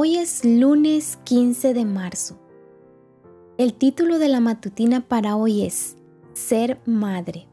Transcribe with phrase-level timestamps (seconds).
[0.00, 2.38] Hoy es lunes 15 de marzo.
[3.56, 5.96] El título de la matutina para hoy es
[6.34, 7.48] Ser Madre.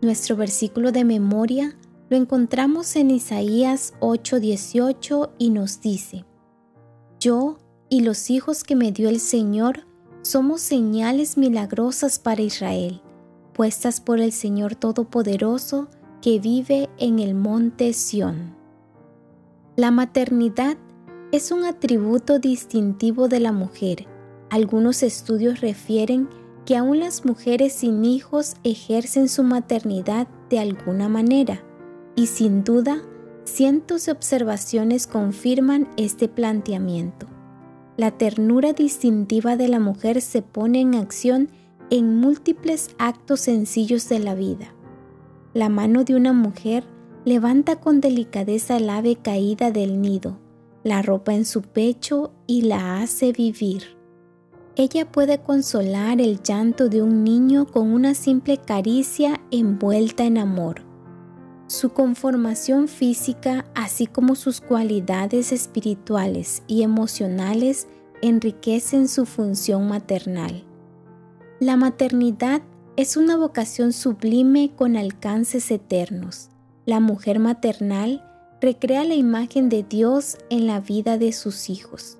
[0.00, 1.76] Nuestro versículo de memoria
[2.08, 6.24] lo encontramos en Isaías 8:18 y nos dice,
[7.20, 7.58] Yo
[7.90, 9.86] y los hijos que me dio el Señor
[10.22, 13.02] somos señales milagrosas para Israel
[13.52, 15.88] puestas por el Señor Todopoderoso
[16.22, 18.56] que vive en el monte Sión.
[19.76, 20.78] La maternidad
[21.50, 24.06] un atributo distintivo de la mujer.
[24.50, 26.28] Algunos estudios refieren
[26.66, 31.64] que aún las mujeres sin hijos ejercen su maternidad de alguna manera,
[32.14, 33.02] y sin duda,
[33.44, 37.26] cientos de observaciones confirman este planteamiento.
[37.96, 41.48] La ternura distintiva de la mujer se pone en acción
[41.90, 44.74] en múltiples actos sencillos de la vida.
[45.54, 46.84] La mano de una mujer
[47.24, 50.38] levanta con delicadeza el ave caída del nido,
[50.84, 53.96] la ropa en su pecho y la hace vivir.
[54.74, 60.82] Ella puede consolar el llanto de un niño con una simple caricia envuelta en amor.
[61.66, 67.86] Su conformación física, así como sus cualidades espirituales y emocionales,
[68.22, 70.64] enriquecen su función maternal.
[71.60, 72.62] La maternidad
[72.96, 76.50] es una vocación sublime con alcances eternos.
[76.84, 78.24] La mujer maternal
[78.62, 82.18] recrea la imagen de Dios en la vida de sus hijos.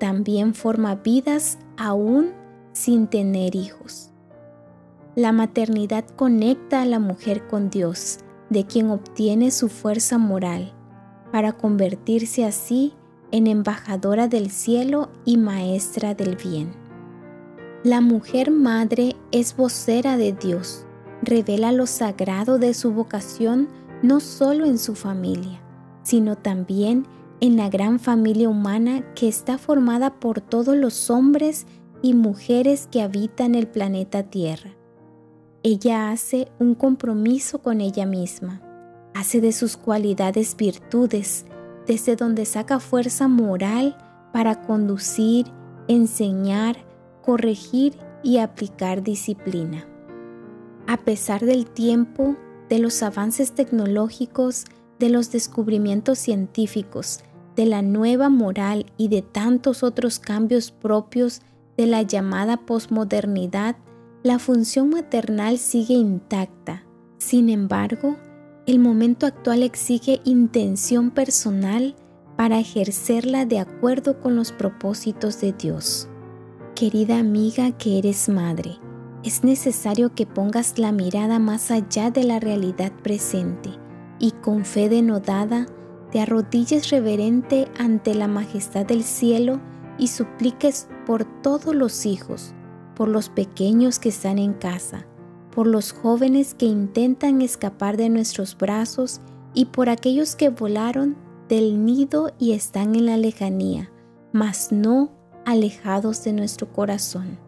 [0.00, 2.30] También forma vidas aún
[2.72, 4.10] sin tener hijos.
[5.16, 10.72] La maternidad conecta a la mujer con Dios, de quien obtiene su fuerza moral,
[11.30, 12.94] para convertirse así
[13.30, 16.72] en embajadora del cielo y maestra del bien.
[17.84, 20.86] La mujer madre es vocera de Dios,
[21.20, 23.68] revela lo sagrado de su vocación
[24.02, 25.60] no solo en su familia,
[26.02, 27.06] sino también
[27.40, 31.66] en la gran familia humana que está formada por todos los hombres
[32.02, 34.76] y mujeres que habitan el planeta Tierra.
[35.62, 38.60] Ella hace un compromiso con ella misma,
[39.14, 41.46] hace de sus cualidades virtudes,
[41.86, 43.96] desde donde saca fuerza moral
[44.32, 45.46] para conducir,
[45.88, 46.76] enseñar,
[47.22, 49.86] corregir y aplicar disciplina.
[50.86, 52.36] A pesar del tiempo,
[52.68, 54.64] de los avances tecnológicos,
[55.02, 57.18] de los descubrimientos científicos,
[57.56, 61.40] de la nueva moral y de tantos otros cambios propios
[61.76, 63.74] de la llamada posmodernidad,
[64.22, 66.84] la función maternal sigue intacta.
[67.18, 68.14] Sin embargo,
[68.64, 71.96] el momento actual exige intención personal
[72.36, 76.08] para ejercerla de acuerdo con los propósitos de Dios.
[76.76, 78.78] Querida amiga que eres madre,
[79.24, 83.81] es necesario que pongas la mirada más allá de la realidad presente
[84.22, 85.66] y con fe denodada
[86.12, 89.60] te arrodilles reverente ante la majestad del cielo
[89.98, 92.54] y supliques por todos los hijos,
[92.94, 95.06] por los pequeños que están en casa,
[95.50, 99.20] por los jóvenes que intentan escapar de nuestros brazos
[99.54, 101.16] y por aquellos que volaron
[101.48, 103.90] del nido y están en la lejanía,
[104.32, 105.10] mas no
[105.44, 107.40] alejados de nuestro corazón.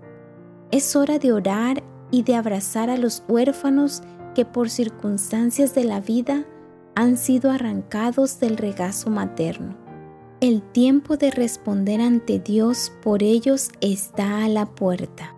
[0.73, 4.03] Es hora de orar y de abrazar a los huérfanos
[4.35, 6.45] que por circunstancias de la vida
[6.95, 9.77] han sido arrancados del regazo materno.
[10.41, 15.35] El tiempo de responder ante Dios por ellos está a la puerta.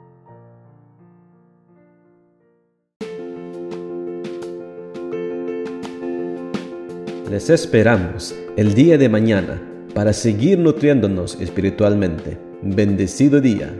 [7.30, 9.60] Les esperamos el día de mañana
[9.94, 12.38] para seguir nutriéndonos espiritualmente.
[12.62, 13.74] Bendecido día.